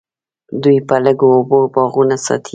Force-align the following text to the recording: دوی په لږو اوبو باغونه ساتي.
دوی 0.63 0.77
په 0.87 0.95
لږو 1.05 1.27
اوبو 1.37 1.59
باغونه 1.73 2.15
ساتي. 2.25 2.49